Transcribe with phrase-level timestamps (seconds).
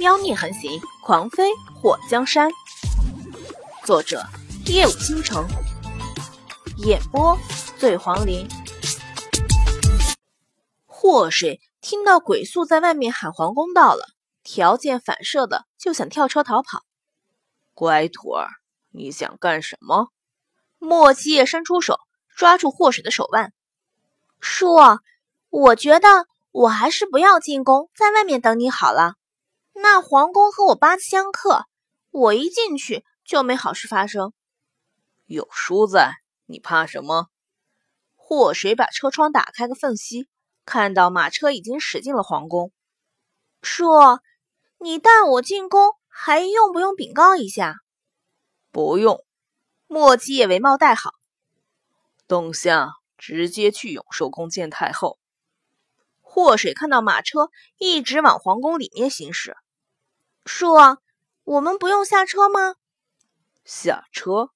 [0.00, 2.50] 妖孽横行，狂飞祸江山。
[3.84, 4.24] 作者：
[4.64, 5.46] 夜舞倾城，
[6.78, 7.36] 演播：
[7.78, 8.48] 醉黄林。
[10.86, 14.06] 祸水听到鬼宿在外面喊皇宫到了，
[14.42, 16.82] 条件反射的就想跳车逃跑。
[17.74, 18.48] 乖徒儿，
[18.92, 20.08] 你想干什么？
[20.78, 21.98] 莫七夜伸出手
[22.34, 23.52] 抓住祸水的手腕。
[24.40, 24.76] 叔，
[25.50, 29.16] 我觉得我还是不要进宫，在外面等你好了。
[29.82, 31.64] 那皇宫和我八字相克，
[32.10, 34.34] 我一进去就没好事发生。
[35.24, 37.28] 有叔在，你怕什么？
[38.14, 40.28] 祸水把车窗打开个缝隙，
[40.66, 42.72] 看到马车已经驶进了皇宫。
[43.62, 43.86] 叔，
[44.78, 47.76] 你带我进宫，还用不用禀告一下？
[48.70, 49.24] 不用。
[49.86, 51.14] 莫七也为帽戴好。
[52.28, 55.18] 冬夏直接去永寿宫见太后。
[56.20, 59.56] 祸水看到马车一直往皇宫里面行驶。
[60.52, 60.74] 叔，
[61.44, 62.74] 我们不用下车吗？
[63.64, 64.50] 下车？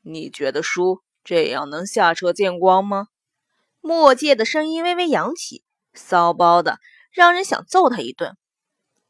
[0.00, 3.08] 你觉得叔这样能下车见光吗？
[3.82, 6.78] 墨界的声音微微扬起，骚包的
[7.12, 8.38] 让人想揍他一顿。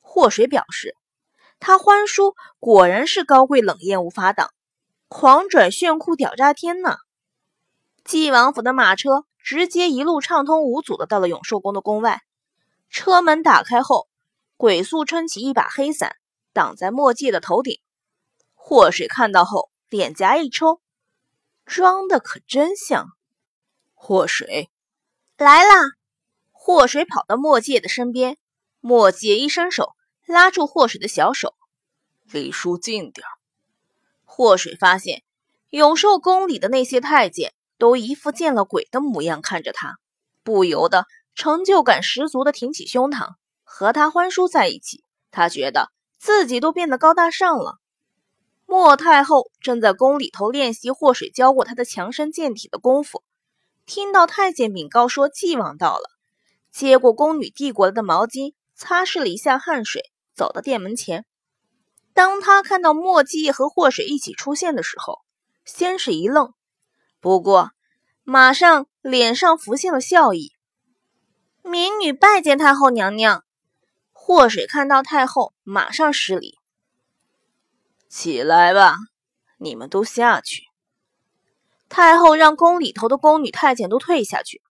[0.01, 0.97] 祸水表示，
[1.61, 4.51] 他欢叔果然是高贵冷艳无法挡，
[5.07, 6.97] 狂拽炫酷屌炸天呢。
[8.05, 12.23] 纪王府的马车直接一路畅通无阻的到了永寿宫的宫外，
[12.91, 14.09] 车门打开后。
[14.57, 16.15] 鬼宿撑起一把黑伞，
[16.55, 17.81] 挡在墨界的头顶。
[18.55, 20.81] 祸水看到后，脸颊一抽，
[21.67, 23.09] 装的可真像。
[23.93, 24.71] 祸水
[25.37, 25.75] 来啦！
[26.53, 28.39] 祸水跑到墨界的身边，
[28.81, 29.93] 墨界一伸手
[30.25, 31.55] 拉住祸水的小手，
[32.23, 33.27] 离叔近点
[34.25, 35.23] 祸水发现
[35.71, 39.99] 永寿宫里的那些太监都一副见了鬼的模样看着他，
[40.43, 43.35] 不由得成就感十足的挺起胸膛。
[43.65, 45.91] 和他欢叔在一起，他觉得
[46.25, 47.77] 自己都变得高大上了。
[48.65, 53.23] 莫太后正在宫里头练习祸水教过她的强身健体的功夫，
[53.85, 56.09] 听到太监禀告说纪王到了，
[56.73, 60.01] 接过宫女递过来的毛巾，擦拭了一下汗水，
[60.35, 61.27] 走到殿门前。
[62.15, 65.19] 当他看到莫继和祸水一起出现的时候，
[65.67, 66.55] 先是一愣，
[67.21, 67.73] 不过
[68.23, 70.53] 马上脸上浮现了笑意
[71.61, 73.44] ：“民女拜见太后娘娘。”
[74.27, 76.59] 祸水看到太后，马上施礼
[78.09, 78.97] ：“起来吧，
[79.59, 80.63] 你们都下去。”
[81.91, 84.63] 太后让宫里头的宫女太监都退下去。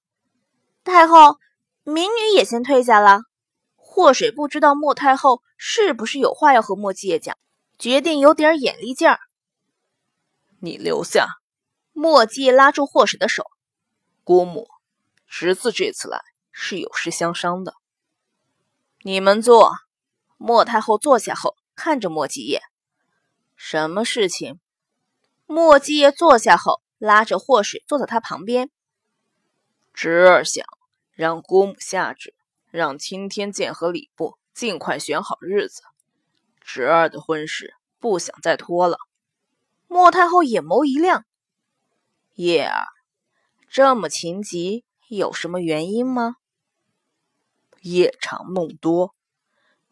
[0.83, 1.39] 太后，
[1.85, 3.21] 民女也先退下了。
[3.77, 7.39] 祸水不知道莫太后是不是有话要和莫继业讲，
[7.79, 9.21] 决定有点眼力劲儿。
[10.59, 11.29] 你留下。
[11.93, 13.45] 莫继业拉住祸水的手
[14.25, 14.67] ：“姑母，
[15.29, 17.73] 侄子这次来是有事相商的。”
[19.07, 19.71] 你们坐。
[20.39, 22.63] 莫太后坐下后，看着莫继业
[23.55, 24.59] ：“什么事情？”
[25.45, 28.71] 莫继业坐下后，拉着祸水坐在他旁边。
[29.93, 30.65] 侄儿想
[31.13, 32.35] 让姑母下旨，
[32.71, 35.83] 让青天剑和礼部尽快选好日子。
[36.63, 38.97] 侄儿的婚事不想再拖了。
[39.87, 41.27] 莫太后眼眸一亮
[42.37, 42.87] ：“叶儿，
[43.69, 46.37] 这么情急，有什么原因吗？”
[47.91, 49.15] 夜长梦多，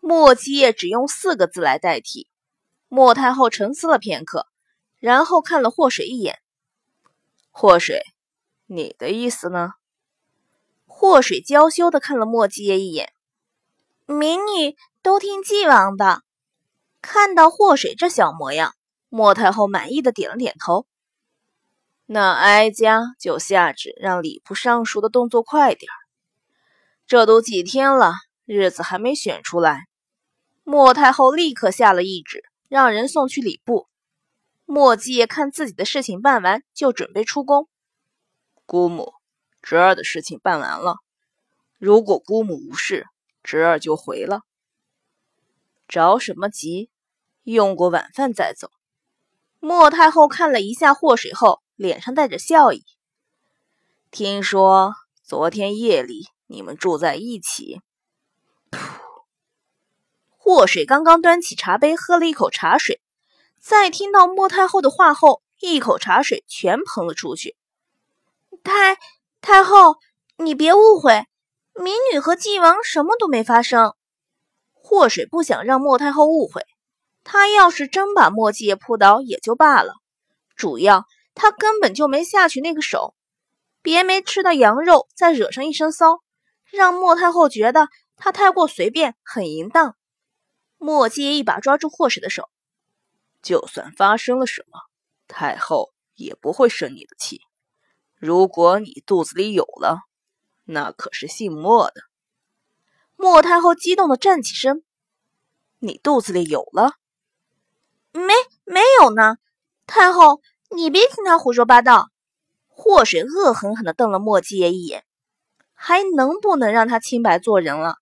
[0.01, 2.27] 莫七夜只用四个字来代替。
[2.89, 4.47] 莫太后沉思了片刻，
[4.99, 6.41] 然后看了祸水一眼。
[7.51, 8.03] 祸水，
[8.67, 9.75] 你的意思呢？
[10.87, 13.13] 祸水娇羞的看了莫七夜一眼。
[14.07, 16.23] 民女都听纪王的。
[17.01, 18.75] 看到祸水这小模样，
[19.11, 20.87] 莫太后满意的点了点头。
[22.07, 26.02] 那哀家就下旨，让礼部尚书的动作快点儿。
[27.07, 28.13] 这都几天了，
[28.45, 29.87] 日子还没选出来。
[30.65, 33.89] 莫太后立刻下了懿旨，让人送去礼部。
[34.65, 37.69] 莫继业看自己的事情办完，就准备出宫。
[38.65, 39.13] 姑母，
[39.61, 40.97] 侄儿的事情办完了。
[41.79, 43.07] 如果姑母无事，
[43.43, 44.43] 侄儿就回了。
[45.89, 46.91] 着什么急？
[47.43, 48.71] 用过晚饭再走。
[49.59, 52.85] 莫太后看了一下祸水后，脸上带着笑意。
[54.11, 54.95] 听说
[55.25, 56.29] 昨天夜里。
[56.47, 57.81] 你们住在一起。
[60.29, 63.01] 祸水刚刚端起茶杯喝了一口茶水，
[63.61, 67.57] 在听到莫太后的话后，一口茶水全喷了出去。
[68.65, 68.99] 太
[69.41, 69.97] 太后，
[70.37, 71.27] 你别误会，
[71.75, 73.95] 民女和纪王什么都没发生。
[74.73, 76.67] 祸水不想让莫太后误会，
[77.23, 79.95] 他要是真把莫继业扑倒也就罢了，
[80.57, 83.15] 主要他根本就没下去那个手，
[83.81, 86.21] 别没吃到羊肉再惹上一身骚。
[86.73, 89.95] 让莫太后觉得他太过随便，很淫荡。
[90.79, 92.49] 莫七一把抓住霍水的手，
[93.43, 94.81] 就算发生了什么，
[95.29, 97.43] 太后也不会生你的气。
[98.17, 99.99] 如果你肚子里有了，
[100.65, 102.03] 那可是姓莫的。
[103.17, 104.83] 莫太后激动的站起身
[105.79, 106.95] ：“你肚子里有了？
[108.13, 108.33] 没
[108.65, 109.37] 没有呢？
[109.87, 110.41] 太后，
[110.71, 112.09] 你别听他胡说八道。”
[112.75, 115.05] 霍水恶狠狠地瞪了莫七爷一眼，
[115.85, 117.97] 还能不能让他清白做人了？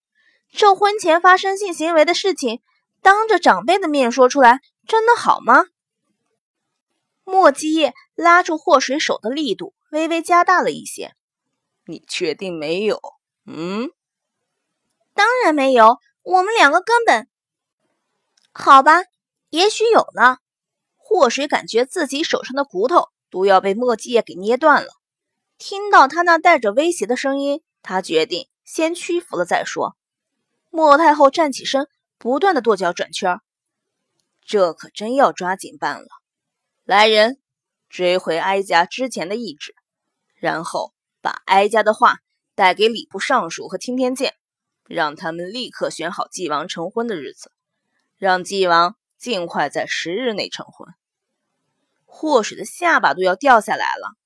[0.53, 2.61] 这婚前发生性行为的事情，
[3.01, 5.65] 当着长辈的面说出来，真的好吗？
[7.25, 11.15] 莫基业拉住霍水手的力度微微加大了一些。
[11.87, 13.01] 你确定没有？
[13.47, 13.91] 嗯，
[15.15, 15.97] 当然没有。
[16.23, 17.29] 我们两个根本……
[18.53, 19.05] 好吧，
[19.49, 20.37] 也许有呢。
[20.99, 23.09] 霍水感觉自己手上的骨头。
[23.31, 24.89] 都要被莫基叶给捏断了。
[25.57, 29.97] 听到他那带着威胁的声音，他决定先屈服了再说。
[30.69, 31.89] 莫太后站起身，
[32.19, 33.41] 不断的跺脚转圈，
[34.45, 36.09] 这可真要抓紧办了。
[36.85, 37.41] 来人，
[37.89, 39.75] 追回哀家之前的懿旨，
[40.35, 42.19] 然后把哀家的话
[42.55, 44.35] 带给礼部尚书和青天监，
[44.87, 47.51] 让他们立刻选好纪王成婚的日子，
[48.17, 50.89] 让纪王尽快在十日内成婚。
[52.07, 54.17] 霍水的下巴都要掉下来了，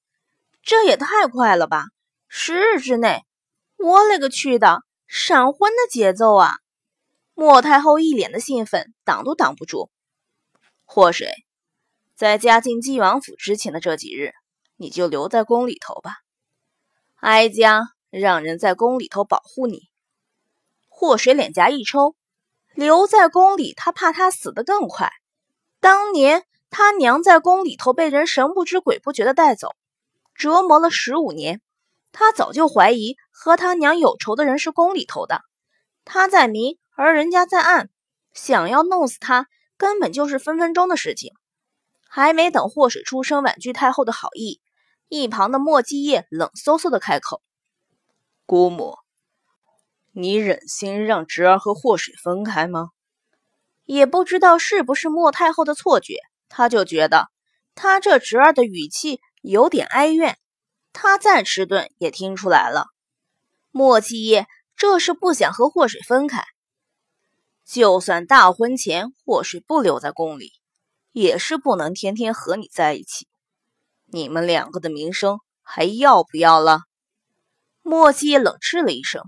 [0.62, 1.86] 这也太快了吧！
[2.28, 3.24] 十日之内，
[3.76, 6.54] 我勒个去的，闪婚的节奏啊！
[7.34, 9.90] 莫太后一脸的兴奋，挡都挡不住。
[10.84, 11.32] 祸水，
[12.16, 14.32] 在嫁进纪王府之前的这几日，
[14.76, 16.16] 你就留在宫里头吧。
[17.16, 19.88] 哀家让人在宫里头保护你。
[20.88, 22.14] 祸水脸颊一抽，
[22.74, 25.10] 留在宫里，他怕他死得更快。
[25.80, 26.44] 当年。
[26.76, 29.76] 他娘在宫里头被人神不知鬼不觉的带走，
[30.34, 31.60] 折磨了十五年。
[32.10, 35.42] 他早就怀疑和他娘有仇的人是宫里头的，
[36.04, 37.90] 他在明，而人家在暗，
[38.32, 41.32] 想要弄死他，根本就是分分钟的事情。
[42.08, 44.60] 还没等祸水出声婉拒太后的好意，
[45.08, 47.42] 一旁的莫继业冷飕飕的开口
[48.46, 48.94] ：“姑母，
[50.12, 52.90] 你忍心让侄儿和祸水分开吗？”
[53.84, 56.20] 也不知道是不是莫太后的错觉。
[56.48, 57.26] 他就觉得
[57.74, 60.38] 他这侄儿的语气有点哀怨，
[60.92, 62.93] 他再迟钝也听出来了。
[63.76, 66.44] 莫七夜这是不想和祸水分开，
[67.66, 70.52] 就算大婚前祸水不留在宫里，
[71.10, 73.26] 也是不能天天和你在一起。
[74.06, 76.82] 你们两个的名声还要不要了？
[77.82, 79.24] 莫七夜冷嗤了一声：“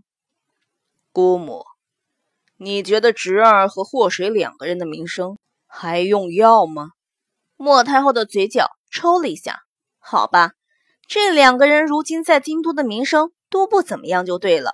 [1.11, 1.65] 姑母，
[2.57, 6.91] 你觉得侄儿和祸水两个人的名声还用要吗？”
[7.59, 9.59] 莫太后的嘴角抽了一下，
[9.99, 10.53] 好吧，
[11.09, 14.71] 这两个人如今在京都的名声都不怎么样，就对了。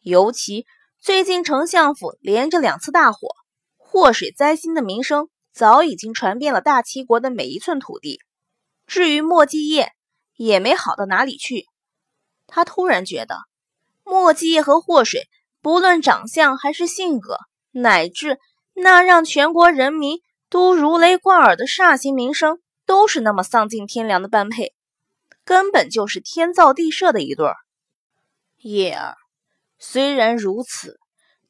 [0.00, 0.66] 尤其
[1.00, 3.28] 最近丞相府连着两次大火，
[3.76, 8.18] 祸水灾星的名声早已经传遍了大齐国的每一寸土地。
[8.88, 9.92] 至于莫继业，
[10.34, 11.66] 也没好到哪里去。
[12.48, 13.36] 他突然觉得，
[14.02, 15.28] 莫继业和祸水
[15.62, 17.38] 不论长相还是性格，
[17.70, 18.40] 乃至
[18.72, 20.18] 那让全国人民。
[20.50, 24.72] 都如雷贯耳的煞星名声，都是那么丧尽天良的般配，
[25.44, 27.56] 根本就是天造地设的一对儿。
[28.66, 29.18] 叶儿，
[29.78, 30.98] 虽然如此，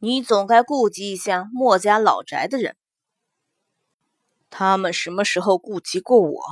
[0.00, 2.76] 你总该顾及一下墨家老宅的人。
[4.50, 6.42] 他们什么时候顾及过我？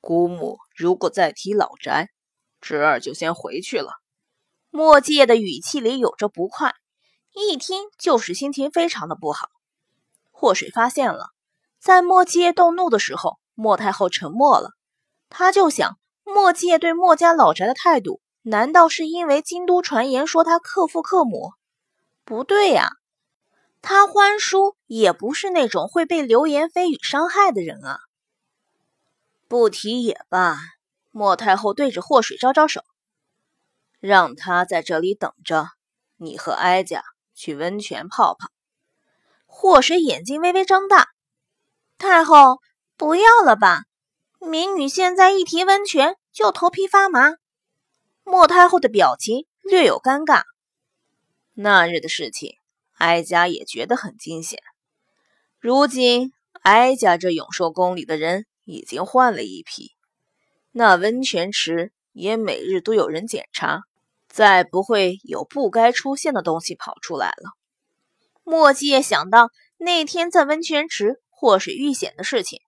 [0.00, 2.08] 姑母如果再提老宅，
[2.60, 3.92] 侄儿就先回去了。
[4.70, 6.74] 墨界的语气里有着不快，
[7.32, 9.50] 一听就是心情非常的不好。
[10.32, 11.28] 祸水发现了。
[11.78, 14.70] 在莫七动怒的时候，墨太后沉默了。
[15.28, 21.52] 他就想，莫七对墨家老宅的态度，难道是因为京都传言说他克父克母？
[22.24, 22.90] 不对呀，
[23.80, 28.00] 他欢叔也不是那种会被流言蜚语伤害的人啊。
[29.48, 30.58] 不提也罢。
[31.14, 32.80] 莫太后对着祸水招招手，
[34.00, 35.68] 让他在这里等着，
[36.16, 38.48] 你和哀家去温泉泡泡。
[39.44, 41.08] 祸水眼睛微微张大。
[41.98, 42.60] 太后，
[42.96, 43.82] 不要了吧！
[44.38, 47.34] 民女现在一提温泉就头皮发麻。
[48.24, 50.42] 莫太后的表情略有尴尬。
[51.54, 52.56] 那日的事情，
[52.94, 54.60] 哀家也觉得很惊险。
[55.58, 59.92] 如今哀家这永寿宫里的人已经换了一批，
[60.70, 63.82] 那温泉池也每日都有人检查，
[64.28, 67.52] 再不会有不该出现的东西跑出来了。
[68.44, 71.20] 莫七也想到那天在温泉池。
[71.34, 72.60] 祸水遇险的事情，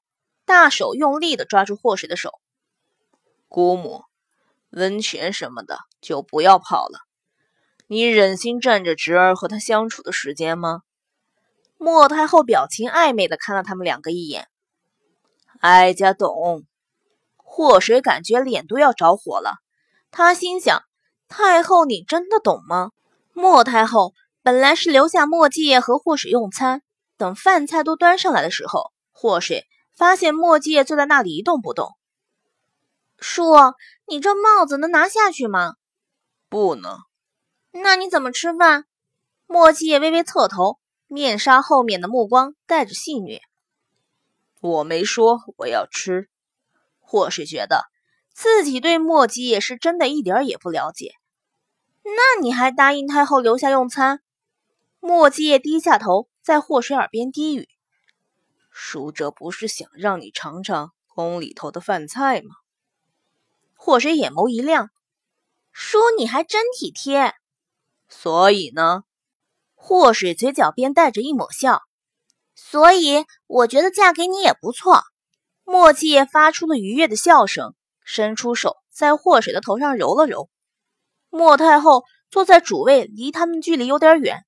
[0.44, 2.40] 大手用力的抓住祸水的手。
[3.46, 4.02] 姑母，
[4.74, 7.00] 温泉什么的就不要泡了。
[7.86, 10.82] 你忍心占着侄儿和他相处的时间吗？
[11.76, 14.48] 莫太后表情暧昧的看了他们两个一眼。
[15.60, 16.64] 哀家懂。
[17.36, 19.58] 祸水感觉脸都要着火了，
[20.10, 20.82] 他心想：
[21.28, 22.90] 太后，你真的懂吗？
[23.32, 24.12] 莫太后
[24.42, 26.82] 本来是留下莫继业和祸水用餐，
[27.16, 29.66] 等饭菜都端上来的时候，祸水
[29.96, 31.90] 发现莫继业坐在那里一动不动。
[33.26, 33.54] 叔，
[34.06, 35.76] 你这帽子能拿下去吗？
[36.50, 36.98] 不能。
[37.72, 38.84] 那你怎么吃饭？
[39.46, 40.78] 莫继业微微侧头。
[41.06, 43.40] 面纱后面的目光带着戏谑。
[44.60, 46.28] 我没说我要吃。
[47.00, 47.86] 或是觉得
[48.34, 51.14] 自己对莫七也是真的一点也不了解。
[52.02, 54.20] 那你还答应太后留下用餐？
[55.00, 57.70] 莫七也低下头，在霍水耳边低语
[58.70, 62.56] ：“叔，这不是想让你尝尝宫里头的饭菜吗？”
[63.84, 64.88] 霍水眼眸一亮
[65.70, 67.34] ：“叔，你还真体贴。
[68.08, 69.02] 所以呢？”
[69.76, 71.82] 祸水嘴角边带着一抹笑，
[72.54, 75.02] 所以我觉得嫁给你也不错。
[75.64, 77.74] 墨迹也发出了愉悦的笑声，
[78.06, 80.48] 伸出手在霍水的头上揉了揉。
[81.28, 84.46] 莫太后坐在主位，离他们距离有点远，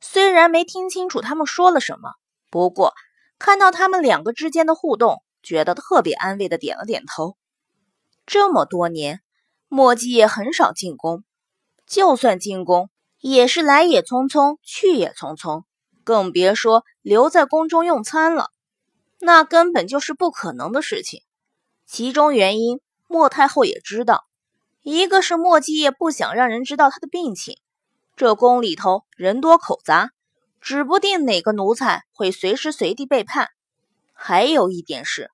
[0.00, 2.12] 虽然没听清楚他们说了什么，
[2.52, 2.94] 不过
[3.36, 7.36] 看到他们两个之间的互动，觉得特别安慰的点了点头。
[8.26, 9.22] 这么多年，
[9.68, 11.24] 墨迹也很少进宫，
[11.86, 12.90] 就算进宫。
[13.18, 15.64] 也是来也匆匆，去也匆匆，
[16.04, 18.50] 更别说留在宫中用餐了，
[19.18, 21.22] 那根本就是不可能的事情。
[21.86, 24.26] 其中原因，莫太后也知道，
[24.82, 27.58] 一个是莫继业不想让人知道他的病情，
[28.14, 30.10] 这宫里头人多口杂，
[30.60, 33.46] 指不定哪个奴才会随时随地背叛；
[34.12, 35.32] 还有一点是，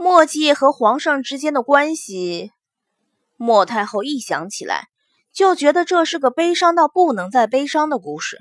[0.00, 2.52] 墨迹和皇上之间的关系。
[3.36, 4.88] 莫太后一想起来。
[5.32, 8.38] 就觉得这是个悲伤到不能再悲伤的故事。